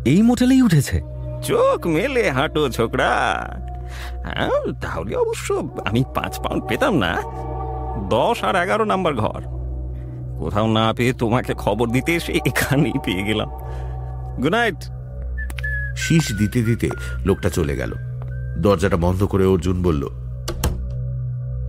[0.04, 1.00] এই মোটেলেই উঠেছে?
[1.42, 3.10] চোখ মেলে হাঁটো ছোকরা।
[4.24, 7.12] হ্যাঁ তাহলে অবশ্য আমি পাঁচ পাউন্ড পেতাম না।
[8.08, 9.40] দশ আর এগারো নাম্বার ঘর।
[10.38, 13.48] কোথাও না পেয়ে তোমাকে খবর দিতে এসে এখানেই পেয়ে গেলাম।
[14.42, 14.80] গুড নাইট
[15.96, 16.88] শীষ দিতে দিতে
[17.24, 17.94] লোকটা চলে গেল।
[18.58, 20.08] দরজাটা বন্ধ করে অর্জুন বলল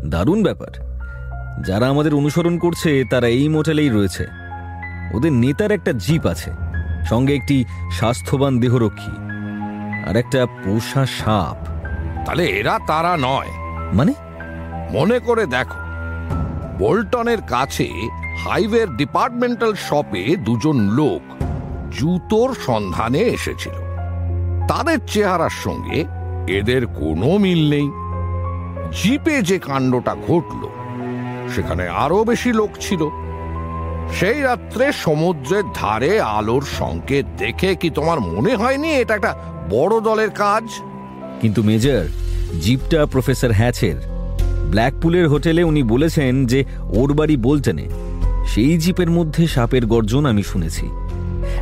[0.10, 0.71] দারুণ ব্যাপার।
[1.65, 4.27] যারা আমাদের অনুসরণ করছে তারা এই মোটেলেই রয়েছে।
[5.13, 6.51] ওদের নেতার একটা জিপ আছে
[7.10, 9.12] সঙ্গে একটি স্বাস্থ্যবান দেহরক্ষী
[10.10, 11.78] আর একটা পোষা সাপ।
[12.26, 13.48] তাহলে এরা তারা নয়।
[13.93, 14.13] মানে?
[14.91, 15.80] মনে করে দেখো
[16.78, 17.89] বোল্টনের কাছে
[18.45, 21.43] হাইওয়ের ডিপার্টমেন্টাল শপে দুজন লোক
[22.00, 23.74] জুতোর সন্ধানে এসেছিল।
[24.67, 26.06] তাদের চেহারার সঙ্গে
[26.48, 27.89] এদের কোনো মিল নেই।
[29.02, 30.67] জিপে যে কাণ্ডটা ঘটল
[31.56, 33.10] সেখানে আরও বেশি লোক ছিল।
[34.19, 39.36] সেই রাত্রে সমুদ্রের ধারে আলোর সংকেত দেখে কি তোমার মনে হয়নি এটা একটা
[39.69, 40.63] বড় দলের কাজ?
[41.41, 42.04] কিন্তু মেজর
[42.62, 43.95] জিপটা প্রফেসর হ্যাচের।
[44.69, 47.89] ব্ল্যাকপুলের হোটেলে উনি বলেছেন যে ওর বাড়ি বলতেনে
[48.47, 50.86] সেই জিপের মধ্যে সাপের গর্জন আমি শুনেছি।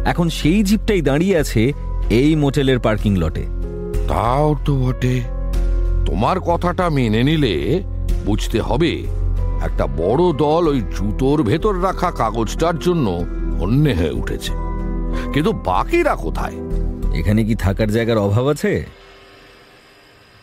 [0.05, 1.73] এখন সেই জিপটাই দাঁড়িয়ে আছে
[2.09, 3.45] এই মোটেলের পার্কিং লটে।
[4.07, 5.21] তাও তো বটে।
[6.05, 7.83] তোমার কথাটা মেনে নিলে
[8.25, 8.91] বুঝতে হবে
[9.63, 13.25] একটা বড় দল ওই জুতোর ভেতর রাখা কাগজটার জন্য
[13.59, 14.53] অন্যে হয়ে উঠেছে।
[15.33, 16.53] কিন্তু বাকিরা কোথায়?
[17.19, 18.85] এখানে কি থাকার জায়গার অভাব আছে?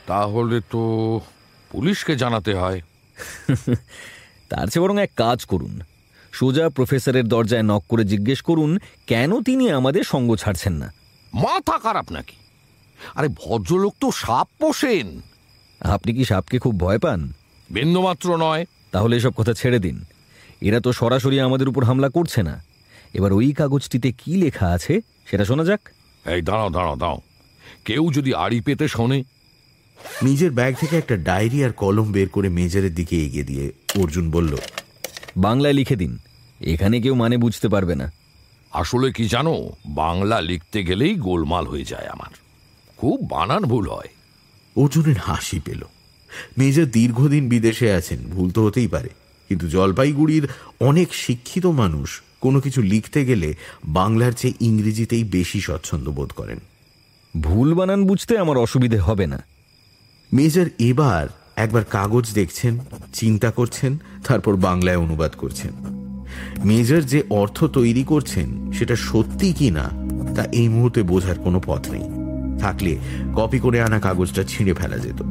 [0.06, 1.20] তাহলে তো
[1.70, 2.80] পুলিশকে জানাতে হয়।
[4.48, 5.80] তার চেয়ে বরং এক কাজ করুন।
[6.32, 10.92] সোজা প্রফেসরের দরজায় নক করে জিজ্ঞেস করুন কেন তিনি আমাদের সঙ্গ ছাড়ছেন না?
[11.34, 12.36] মাথা খারাপ নাকি?
[13.14, 15.20] আরে ভদ্রলোক তো সাপ পোষেন।
[15.80, 17.32] আপনি কি সাপকে খুব ভয় পান?
[17.70, 20.04] বিন্দুমাত্র নয়। তাহলে এসব কথা ছেড়ে দিন।
[20.60, 22.64] এরা তো সরাসরি আমাদের উপর হামলা করছে না।
[23.14, 25.80] এবার ওই কাগজটিতে কি লেখা আছে সেটা শোনা যাক।
[26.26, 27.20] এই দাঁড়াও দাঁড়াও দাঁড়াও।
[27.84, 29.24] কেউ যদি আড়ি পেতে শোনে
[30.22, 34.56] নিজের ব্যাগ থেকে একটা ডায়েরি আর কলম বের করে মেজরের দিকে এগিয়ে দিয়ে অর্জুন বলল
[35.36, 36.18] বাংলায় লিখে দিন।
[36.60, 38.12] এখানে কেউ মানে বুঝতে পারবে না।
[38.70, 42.34] আসলে কি জানো বাংলা লিখতে গেলেই গোলমাল হয়ে যায় আমার।
[42.96, 44.08] খুব বানান ভুল হয়।
[44.76, 45.84] অর্জুনের হাসি পেল।
[46.58, 49.08] মেজর দীর্ঘদিন বিদেশে আছেন ভুল তো হতেই পারে।
[49.48, 50.48] কিন্তু জলপাইগুড়ির
[50.80, 56.58] অনেক শিক্ষিত মানুষ কোনো কিছু লিখতে গেলে বাংলার চেয়ে ইংরেজিতেই বেশি স্বচ্ছন্দ বোধ করেন।
[57.40, 59.42] ভুল বানান বুঝতে আমার অসুবিধে হবে না।
[60.34, 62.78] মেজর এবার একবার কাগজ দেখছেন,
[63.12, 65.72] চিন্তা করছেন, তারপর বাংলায় অনুবাদ করছেন।
[66.64, 69.90] মেজর যে অর্থ তৈরি করছেন, সেটা সত্যি কি না,
[70.34, 72.02] তা এই মুহূর্তে বোঝার কোনো পথ নেই।
[72.58, 72.98] থাকলে
[73.34, 75.22] কপি করে আনা কাগজটা ছিঁড়ে ফেলা যেত।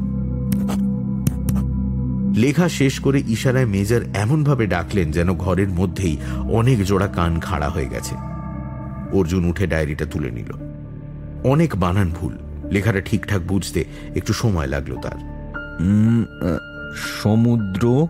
[2.38, 6.16] লেখা শেষ করে ইশারায় মেজর এমনভাবে ডাকলেন যেন ঘরের মধ্যেই
[6.50, 8.14] অনেক জোড়া কান খাড়া হয়ে গেছে।
[9.12, 10.52] অর্জুন উঠে ডায়েরিটা তুলে নিল।
[11.44, 12.38] অনেক বানান ভুল।
[12.70, 15.18] লেখাটা ঠিকঠাক বুঝতে একটু সময় লাগল তার।
[16.96, 18.06] সমুদ্র,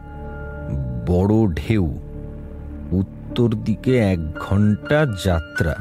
[1.07, 1.99] বড় ঢেউ,
[2.93, 5.75] উত্তর দিকে এক ঘণ্টা যাত্রা,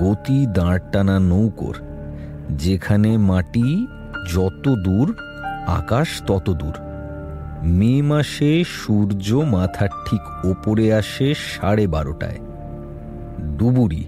[0.00, 1.76] গতি দাঁড় টানা নৌকোর,
[2.50, 3.86] যেখানে মাটি
[4.34, 5.16] যত দূর,
[5.66, 6.72] আকাশ তত দূর।
[7.64, 12.38] মে মাসে সূর্য মাথার ঠিক ওপরে আসে সাড়ে বারোটায়।
[13.58, 14.04] ডুবুরি,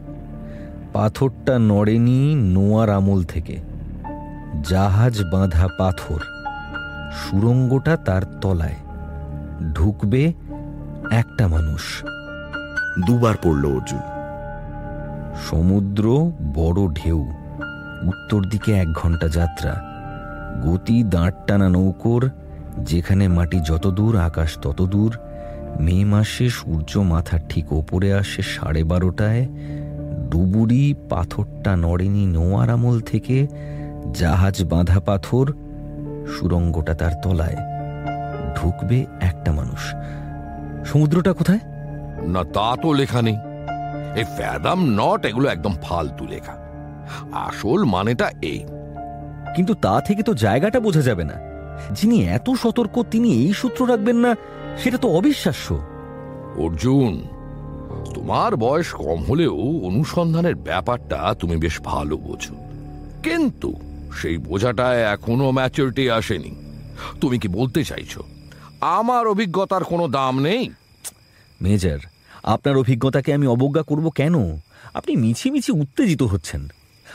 [0.92, 3.69] পাথরটা নড়েনি নোয়ার আমল থেকে।
[4.62, 6.20] জাহাজ বাঁধা পাথর
[7.12, 8.74] সুরঙ্গটা তার তলায়।
[9.74, 10.32] ঢুকবে
[11.10, 12.04] একটা মানুষ।
[13.06, 13.98] দুবার পড়ল অর্জুন।
[15.50, 17.32] সমুদ্র বড় ঢেউ
[18.02, 19.80] উত্তর দিকে এক ঘণ্টা যাত্রা।
[20.66, 22.30] গতি দাঁড় টানা নৌকোর
[22.78, 25.18] যেখানে মাটি যত দূর আকাশ তত দূর
[25.80, 29.46] মে মাসে সূর্য মাথার ঠিক ওপরে আসে সাড়ে বারোটায়।
[30.30, 33.46] ডুবুরি পাথরটা নড়েনি নোয়ার আমল থেকে।
[34.14, 35.52] জাহাজ বাঁধা পাথর
[36.26, 37.56] সুরঙ্গটা তার তলায়।
[38.56, 39.94] ঢুকবে একটা মানুষ।
[40.92, 41.58] সমুদ্রটা কোথায়?
[42.28, 43.36] না তা তো লেখা নেই।
[44.16, 46.56] এই ফ্যাদাম নট এগুলো একদম ফালতু লেখা।
[47.32, 48.64] আসল মানেটা এই।
[49.56, 51.34] কিন্তু তা থেকে তো জায়গাটা বোঝা যাবে না।
[51.92, 54.36] যিনি এত সতর্ক তিনি এই সূত্র রাখবেন না
[54.78, 55.78] সেটা তো অবিশ্বাস্য।
[56.56, 57.24] অর্জুন
[58.14, 62.54] তোমার বয়স কম হলেও অনুসন্ধানের ব্যাপারটা তুমি বেশ ভালো বোঝো।
[63.22, 63.72] কিন্তু
[64.12, 66.54] সেই বোঝাটায় এখনও ম্যাচুরিটি আসেনি।
[67.20, 68.22] তুমি কি বলতে চাইছো?
[68.80, 70.70] আমার অভিজ্ঞতার কোনো দাম নেই?
[71.62, 71.98] মেজর
[72.42, 74.58] আপনার অভিজ্ঞতাকে আমি অবজ্ঞা করব কেন?
[74.94, 76.68] আপনি মিছি মিছি উত্তেজিত হচ্ছেন।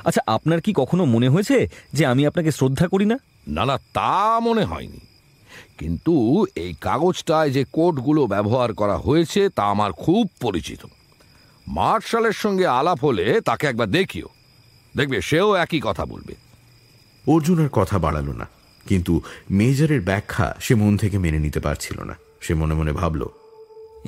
[0.05, 3.17] আচ্ছা আপনার কি কখনো মনে হয়েছে যে আমি আপনাকে শ্রদ্ধা করি না?
[3.47, 4.99] না না তা মনে হয়নি।
[5.77, 10.79] কিন্তু এই কাগজটায় যে কোডগুলো ব্যবহার করা হয়েছে তা আমার খুব পরিচিত।
[11.67, 14.27] মার্শালের সঙ্গে আলাপ হলে তাকে একবার দেখিও।
[14.97, 16.44] দেখবে সেও একই কথা বলবে।
[17.34, 18.46] অর্জুন আর কথা বাড়ালো না,
[18.86, 19.14] কিন্তু
[19.60, 23.22] মেজরের ব্যাখ্যা সে মন থেকে মেনে নিতে পারছিল না। সে মনে মনে ভাবল,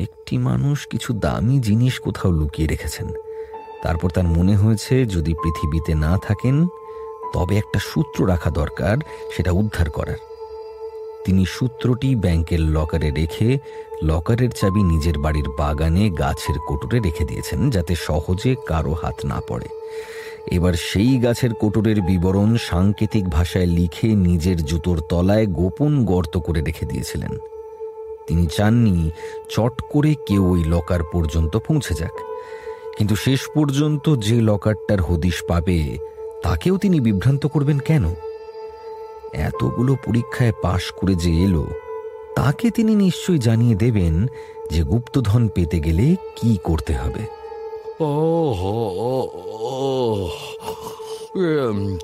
[0.06, 3.08] একটি মানুষ কিছু দামি জিনিস কোথাও লুকিয়ে রেখেছেন।
[3.84, 6.56] তারপর তার মনে হয়েছে, যদি পৃথিবীতে না থাকেন,
[7.34, 8.96] তবে একটা সূত্র রাখা দরকার,
[9.34, 10.20] সেটা উদ্ধার করার।
[11.26, 13.50] তিনি সূত্রটি ব্যাংকের লকারে রেখে
[14.10, 19.70] লকারের চাবি নিজের বাড়ির বাগানে গাছের কোটরে রেখে দিয়েছেন, যাতে সহজে কারও হাত না পড়ে।
[20.52, 26.86] এবার সেই গাছের কোটরের বিবরণ সাংকেতিক ভাষায় লিখে নিজের জুতোর তলায় গোপন গর্ত করে রেখে
[26.86, 27.38] দিয়েছিলেন।
[28.28, 29.12] তিনি চাননি
[29.50, 32.12] চট করে কেউ ওই লকার পর্যন্ত পৌঁছে যাক।
[32.98, 35.98] কিন্তু শেষ পর্যন্ত যে লকারটার হদিশ পাবে,
[36.44, 38.06] তাকেও তিনি বিভ্রান্ত করবেন কেন?
[39.34, 41.68] এতগুলো পরীক্ষায় পাশ করে যে এলো,
[42.36, 44.28] তাকে তিনি নিশ্চয়ই জানিয়ে দেবেন
[44.72, 47.47] যে গুপ্তধন পেতে গেলে কি করতে হবে।
[48.00, 49.30] ও হো ও,
[49.62, 50.30] ও,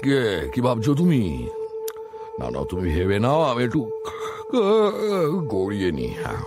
[0.04, 1.48] কে কি ভাবছ তুমি?
[2.40, 3.80] না না তুমি ভেবে নাও আমি একটু
[5.48, 6.42] গড়িয়ে নি হ্যাঁ।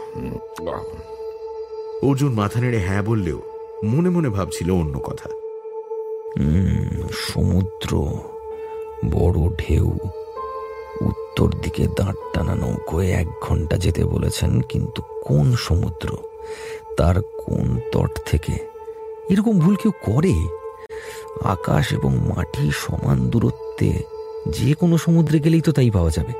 [2.03, 3.41] অর্জুন মাথা নেড়ে হ্যাঁ বললেও
[3.85, 5.29] মনে মনে ভাবছিল অন্য কথা।
[7.13, 8.07] সমুদ্র
[9.11, 9.99] বড় ঢেউ
[11.01, 16.17] উত্তর দিকে দাঁড় টানা নৌকোয় এক ঘণ্টা যেতে বলেছেন কিন্তু কোন সমুদ্র?
[16.97, 18.76] তার কোন তট থেকে?
[19.31, 20.35] এরকম ভুল কেউ করে?
[21.45, 24.03] আকাশ এবং মাটি সমান দূরত্বে
[24.49, 26.33] যে কোনো সমুদ্রে গেলেই তো তাই পাওয়া যাবে।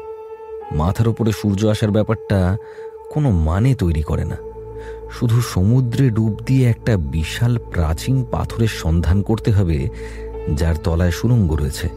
[0.77, 2.57] মাথার উপরে সূর্য আসার ব্যাপারটা
[3.11, 4.37] কোনো মানে তৈরি করে না।
[5.11, 9.89] শুধু সমুদ্রে ডুব দিয়ে একটা বিশাল প্রাচীন পাথরের সন্ধান করতে হবে,
[10.55, 11.89] যার তলায় সুরঙ্গ রয়েছে।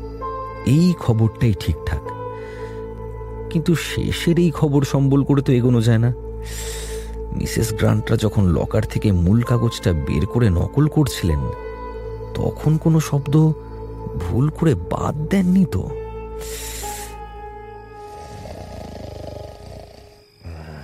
[0.66, 2.02] এই খবরটাই ঠিকঠাক।
[3.50, 6.14] কিন্তু শেষের এই খবর সম্বল করে তো এগোনো যায় না।
[7.40, 11.42] মিসেস গ্রান্টরা যখন লকার থেকে মূল কাগজটা বের করে নকল করছিলেন,
[12.36, 13.34] তখন কোনো শব্দ
[14.20, 15.84] ভুল করে বাদ দেননি তো?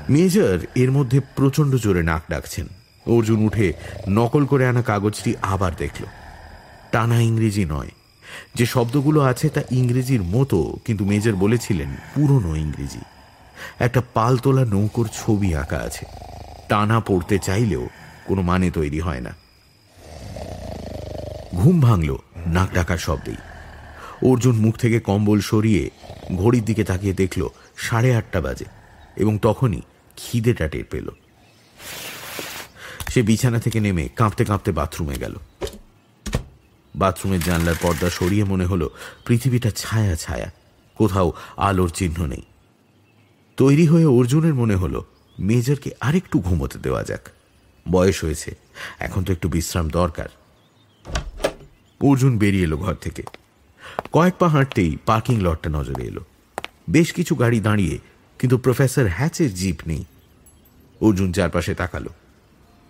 [0.10, 2.68] মেজর এর মধ্যে প্রচণ্ড জোরে নাক ডাকছেন।
[3.08, 3.74] অর্জুন উঠে
[4.10, 6.04] নকল করে আনা কাগজটি আবার দেখল।
[6.92, 7.92] টানা ইংরেজি নয়।
[8.56, 13.04] যে শব্দগুলো আছে তা ইংরেজির মতো, কিন্তু মেজর বলেছিলেন পুরনো ইংরেজি।
[13.80, 16.06] একটা পালতোলা নৌকোর ছবি আঁকা আছে।
[16.70, 17.90] টানা পড়তে চাইলেও
[18.26, 19.36] কোনো মানে তৈরি হয় না।
[21.56, 23.36] ঘুম ভাঙল, নাক ডাকার শব্দেই।
[24.30, 25.90] অর্জুন মুখ থেকে কম্বল সরিয়ে
[26.36, 27.48] ঘড়ির দিকে তাকিয়ে দেখল,
[27.78, 28.66] সাড়ে আটটা বাজে
[29.16, 29.82] এবং তখনই
[30.18, 31.10] খিদেটা টের পেল।
[33.10, 35.36] সে বিছানা থেকে নেমে কাঁপতে কাঁপতে বাথরুমে গেল।
[36.96, 38.90] বাথরুমের জানলার পর্দা সরিয়ে মনে হলো,
[39.26, 40.52] পৃথিবীটা ছায়া ছায়া,
[40.96, 42.42] কোথাও আলোর চিহ্ন নেই।
[43.58, 45.06] তৈরি হয়ে অর্জুনের মনে হলো
[45.40, 47.30] মেজরকে আরেকটু ঘুমোতে দেওয়া যাক।
[47.92, 48.56] বয়স হয়েছে,
[49.00, 50.30] এখন তো একটু বিশ্রাম দরকার।
[52.02, 53.24] অর্জুন বেরিয়ে এলো ঘর থেকে।
[54.12, 56.22] কয়েক পা হাঁটতেই পার্কিং লটটা নজরে এলো।
[56.90, 58.00] বেশ কিছু গাড়ি দাঁড়িয়ে,
[58.40, 60.06] কিন্তু প্রফেসর হ্যাচের জিপ নেই।
[61.02, 62.10] অর্জুন চারপাশে তাকালো।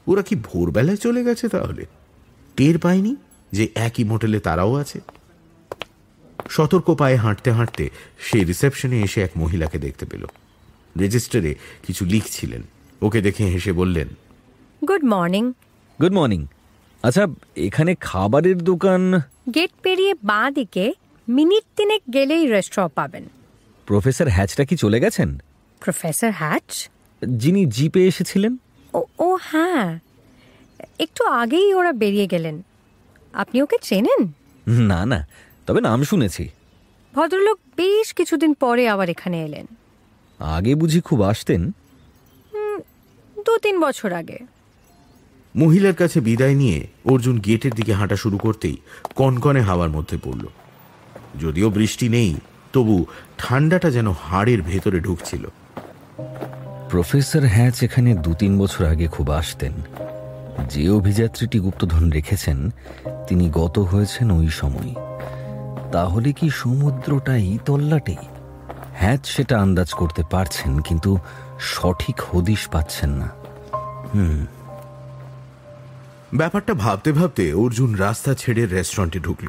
[0.08, 1.86] ওরা কি ভোরবেলায় চলে গেছে তাহলে?
[2.56, 3.16] টের পায়নি
[3.52, 5.00] যে একই মোটেলে তারাও আছে?
[6.50, 10.26] সতর্ক পায়ে হাঁটতে হাঁটতে সে রিসেপশনে এসে এক মহিলাকে দেখতে পেল।
[11.00, 11.56] রেজিস্টারে
[11.88, 12.62] কিছু লিখছিলেন।
[13.02, 14.08] ওকে দেখে হেসে বললেন
[14.88, 15.54] গুড মর্নিং।
[16.02, 16.48] Good morning.
[17.04, 19.22] আচ্ছা এখানে খাবারের দোকান?
[19.56, 20.94] গেট পেরিয়ে বাঁ দিকে
[21.30, 23.24] মিনিট তিনেক গেলেই রেস্টুরেন্ট পাবেন।
[23.86, 25.40] প্রফেসর হ্যাচটা কি চলে গেছেন?
[25.80, 26.90] Professor Hatch?
[27.28, 28.58] যিনি জিপে এসেছিলেন?
[28.94, 30.00] ও ও হ্যাঁ।
[31.00, 32.62] একটু আগেই ওরা বেরিয়ে গেলেন।
[33.34, 34.28] আপনি ওকে চেনেন?
[34.68, 35.28] না না
[35.68, 36.50] তবে নাম শুনেছি।
[37.14, 39.66] ভদ্রলোক বেশ কিছুদিন পরে আবার এখানে এলেন।
[40.40, 41.72] আগে বুঝি খুব আসতেন?
[43.46, 44.40] দু তিন বছর আগে।
[45.56, 48.78] মহিলার কাছে বিদায় নিয়ে অর্জুন গেটের দিকে হাঁটা শুরু করতেই
[49.16, 50.46] কনকনে হাওয়ার মধ্যে পড়ল।
[51.42, 52.36] যদিও বৃষ্টি নেই
[52.74, 53.06] তবু
[53.38, 55.48] ঠান্ডাটা যেন হাড়ের ভেতরে ঢুকছিল।
[56.90, 59.72] প্রফেসর হ্যাচ এখানে দু তিন বছর আগে খুব আসতেন।
[60.70, 62.70] যে অভিযাত্রীটি গুপ্তধন রেখেছেন
[63.28, 64.96] তিনি গত হয়েছেন ওই সময়।
[65.92, 68.16] তাহলে কি সমুদ্রটাই তল্লাটে?
[68.98, 71.18] হ্যাচ সেটা আন্দাজ করতে পারছেন, কিন্তু
[71.60, 73.30] সঠিক হদিশ পাচ্ছেন না।
[74.14, 74.46] হুম।
[76.34, 79.48] ব্যাপারটা ভাবতে ভাবতে অর্জুন রাস্তা ছেড়ে রেস্টুরেন্টে ঢুকল।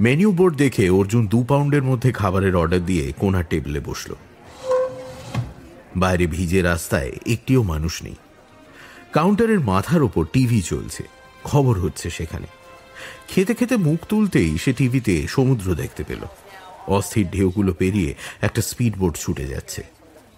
[0.00, 4.14] মেনু বোর্ড দেখে অর্জুন দু পাউন্ডের মধ্যে খাবারের অর্ডার দিয়ে কোনার টেবিলে বসল।
[5.96, 8.14] বাইরে ভিজে রাস্তায় একটিও মানুষ নেই।
[9.12, 11.02] কাউন্টারের মাথার ওপর টিভি চলছে,
[11.44, 12.46] খবর হচ্ছে সেখানে।
[13.28, 16.22] খেতে খেতে মুখ তুলতেই সে টিভিতে সমুদ্র দেখতে পেল।
[16.90, 19.82] অস্থির ঢেউগুলো পেরিয়ে একটা স্পিডবোট ছুটে যাচ্ছে।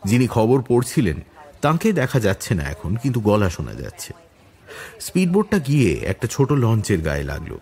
[0.04, 1.18] যিনি খবর পড়ছিলেন
[1.62, 4.10] তাঁকে দেখা যাচ্ছে না এখন কিন্তু গলা শোনা যাচ্ছে।
[5.00, 7.52] স্পিডবোটটা গিয়ে একটা ছোট লঞ্চের গায়ে লাগল।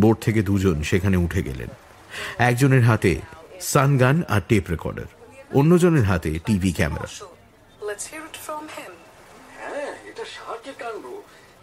[0.00, 1.70] বোট থেকে দুজন সেখানে উঠে গেলেন।
[2.38, 3.12] একজনের হাতে
[3.60, 5.08] সানগান আর টেপ রেকর্ডার
[5.54, 7.08] অন্যজনের হাতে টিভি ক্যামেরা.
[9.60, 11.04] হ্যাঁ এটা শার্কের কাণ্ড।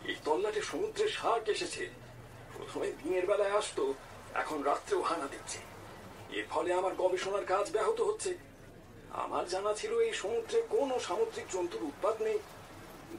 [0.10, 1.84] এই তল্লাটে সমুদ্রে শার্ক এসেছে।
[2.58, 3.84] প্রথমে দিনের বেলায় আসতো
[4.42, 5.60] এখন রাত্রেও হানা দিচ্ছে।
[6.34, 8.38] এর ফলে আমার গবেষণার কাজ ব্যাহত হচ্ছে।
[9.14, 12.38] আমার জানা ছিল এই সমুদ্রে কোনো সামুদ্রিক জন্তুর উৎপাদ নেই।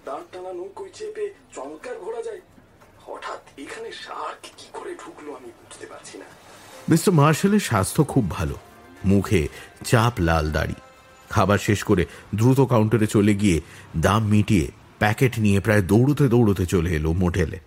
[0.04, 2.40] দাঁড় টানা নৌকোয় চেপে চমৎকার ঘোরা যায়।
[3.06, 6.24] হঠাৎ এখানে শার্ক কি করে ঢুকলো আমি বুঝতে পারছি না।
[6.88, 8.54] মিস্টার মার্শালের স্বাস্থ্য খুব ভালো।
[9.04, 9.48] মুখে
[9.84, 10.74] চাপ লাল দাড়ি।
[11.30, 13.60] খাবার শেষ করে দ্রুত কাউন্টারে চলে গিয়ে
[13.96, 14.68] দাম মিটিয়ে
[14.98, 17.58] প্যাকেট নিয়ে প্রায় দৌড়তে দৌড়তে চলে এলো মোটেলে।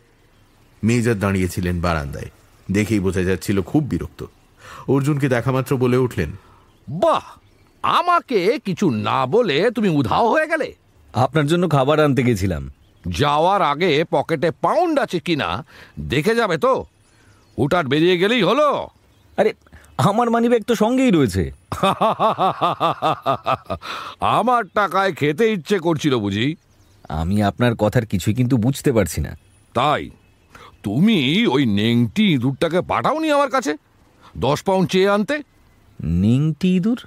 [0.83, 2.29] মেজর দাঁড়িয়েছিলেন বারান্দায়।
[2.71, 4.25] দেখেই বোঝা যাচ্ছিল খুব বিরক্ত।
[4.87, 6.31] অর্জুনকে দেখা মাত্র বলে উঠলেন।
[6.89, 7.23] বাহ
[7.83, 10.73] আমাকে কিছু না বলে তুমি উধাও হয়ে গেলে?
[11.13, 12.71] আপনার জন্য খাবার আনতে গেছিলাম।
[13.07, 15.65] যাওয়ার আগে পকেটে পাউন্ড আছে কিনা
[15.99, 16.85] দেখে যাবে তো।
[17.57, 18.87] হুটার বেরিয়ে গেলেই হলো।
[19.37, 19.53] আরে
[19.97, 21.51] আমার মানিব্যাগ তো সঙ্গেই রয়েছে।
[24.19, 26.55] আমার টাকায় খেতে ইচ্ছে করছিল বুঝি।
[27.09, 29.37] আমি আপনার কথার কিছুই কিন্তু বুঝতে পারছি না।
[29.73, 30.09] তাই
[30.83, 33.77] তুমি ওই নেংটি ইঁদুরটাকে পাঠাওনি আমার কাছে?
[34.37, 35.43] দশ পাউন্ড চেয়ে আনতে?
[36.03, 37.01] নিংটি ইঁদুর?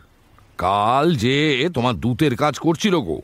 [0.59, 3.21] কাল যে তোমার দূতের কাজ করছিল গো।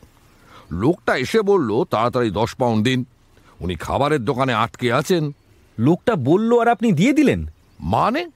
[0.71, 3.05] লোকটা এসে বলল তাড়াতাড়ি দশ পাউন্ড দিন।
[3.59, 5.31] উনি খাবারের দোকানে আটকে আছেন।
[5.79, 7.47] লোকটা বলল আর আপনি দিয়ে দিলেন।
[7.79, 8.29] মানে?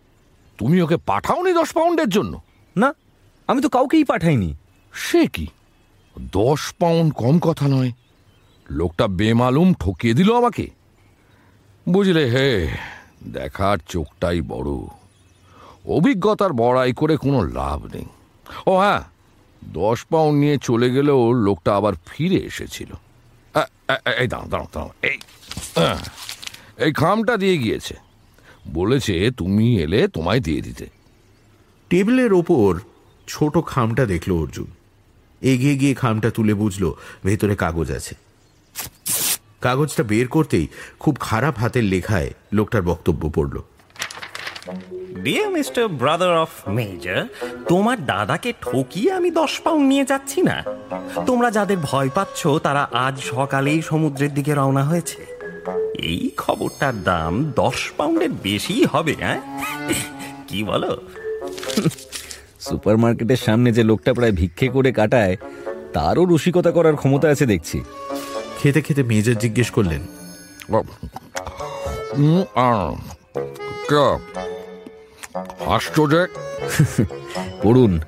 [0.57, 2.41] তুমি ওকে পাঠাওনি দশ পাউন্ডের জন্য?
[2.77, 2.93] না
[3.47, 4.55] আমি তো কাউকেই পাঠাইনি।
[4.93, 5.47] সে কি?
[6.19, 7.91] দশ পাউন্ড কম কথা নয়।
[8.69, 10.69] লোকটা বেমালুম ঠকিয়ে দিল আমাকে।
[11.89, 12.67] বুঝলে হে
[13.27, 14.87] দেখার চোখটাই বড়।
[15.95, 18.07] অভিজ্ঞতার বড়াই করে কোনো লাভ নেই।
[18.69, 19.03] ও হ্যাঁ
[19.61, 22.91] দশ পাউন্ড নিয়ে চলে গেলেও লোকটা আবার ফিরে এসেছিল।
[24.21, 25.17] এই দাঁড়াও দাঁড়াও দাঁড়াও, এই
[26.85, 27.95] এই খামটা দিয়ে গিয়েছে।
[28.77, 30.85] বলেছে তুমি এলে তোমায় দিয়ে দিতে।
[31.91, 32.69] টেবিলের ওপর
[33.27, 34.69] ছোট খামটা দেখল অর্জুন।
[35.41, 36.89] এগিয়ে গিয়ে খামটা তুলে বুঝলো,
[37.27, 38.13] ভেতরে কাগজ আছে।
[39.65, 40.65] কাগজটা বের করতেই
[41.03, 43.55] খুব খারাপ হাতের লেখায় লোকটার বক্তব্য পড়ল।
[45.23, 47.27] Dear mister brother of major
[47.69, 50.63] তোমার দাদাকে ঠকিয়ে আমি দশ পাউন্ড নিয়ে যাচ্ছি না।
[51.25, 55.25] তোমরা যাদের ভয় পাচ্ছ তারা আজ সকালেই সমুদ্রের দিকে রওনা হয়েছে।
[55.99, 59.39] এই খবরটার দাম দশ পাউন্ডের বেশি হবে হ্যাঁ?
[60.47, 60.97] কি বলো?
[62.59, 65.37] সুপার মার্কেটের সামনে যে লোকটা প্রায় ভিক্ষে করে কাটায়
[65.93, 67.83] তারও রসিকতা করার ক্ষমতা আছে দেখছি।
[68.59, 70.01] খেতে খেতে মেজর জিজ্ঞেস করলেন
[75.65, 75.85] উম, আহ, কে?
[75.85, 76.27] হাসছো যে?
[77.63, 77.99] পড়ুন।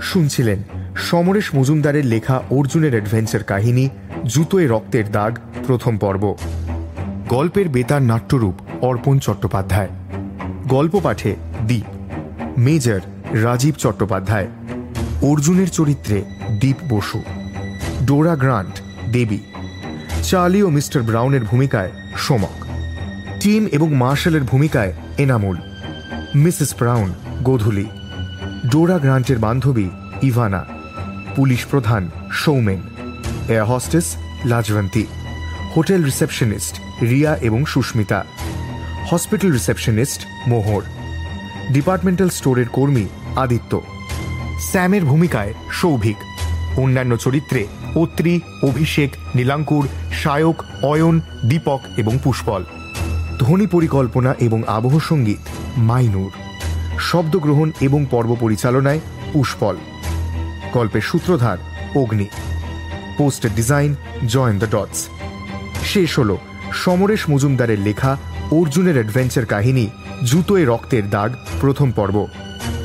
[0.00, 0.62] শুনছিলেন
[0.96, 3.88] সমরেশ মজুমদারের লেখা অর্জুনের অ্যাডভেঞ্চার কাহিনী
[4.24, 6.36] জুতোয় রক্তের দাগ প্রথম পর্ব।
[7.28, 9.88] গল্পের বেতার নাট্যরূপ অর্পণ চট্টোপাধ্যায়।
[10.68, 12.12] গল্প পাঠে দীপ।
[12.58, 13.00] মেজর
[13.32, 14.46] রাজীব চট্টোপাধ্যায়।
[15.22, 16.24] অর্জুনের চরিত্রে
[16.60, 17.22] Deep Basu.
[18.06, 18.80] Dora Grant
[19.12, 19.38] Debi.
[20.26, 22.56] Charlie ও মিস্টার ব্রাউনের ভূমিকায় সোমক।
[23.40, 25.56] টিম এবং মার্শালের ভূমিকায় এনামুল,
[26.34, 27.86] মিসেস ব্রাউন, গোধূলি,
[28.70, 29.88] ডোরা গ্রান্টের বান্ধবী
[30.22, 30.66] ইভানা,
[31.36, 32.80] পুলিশ প্রধান Soumen,
[33.48, 35.04] air hostess Lajwanti
[35.76, 38.24] hotel receptionist Riya এবং Susmita,
[39.10, 40.82] hospital receptionist Mohor,
[41.72, 43.82] departmental স্টোরের কর্মী আদিত্য।
[44.60, 46.16] স্যামের ভূমিকায় সৌভিক।
[46.76, 49.88] অন্যান্য চরিত্রে অত্রি, অভিষেক, নীলাঙ্কুর,
[50.22, 52.64] শায়ক, অয়ন, দীপক এবং পুষ্পল।
[53.38, 55.38] ধ্বনি পরিকল্পনা এবং আবহ সংগীত,
[55.78, 56.30] মাইনুর।
[57.00, 59.00] শব্দগ্রহণ এবং পর্ব পরিচালনায়
[59.32, 59.76] পুষ্পল।
[60.72, 61.58] গল্পের সূত্রধার,
[61.96, 62.26] Agni.
[63.18, 63.94] Poster design
[64.26, 65.08] join the dots.
[65.84, 66.36] শেষ হল
[66.72, 68.16] সমরেশ মজুমদারের লেখা
[68.50, 69.86] অর্জুনের অ্যাডভেঞ্চার কাহিনী,
[70.24, 72.26] জুতোয় রক্তের দাগ, প্রথম পর্ব।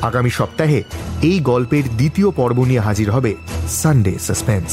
[0.02, 0.82] আগামী সপ্তাহে
[1.22, 3.34] এই গল্পের দ্বিতীয় পর্ব নিয়ে হাজির হবে
[3.68, 4.70] সানডে সাসপেন্স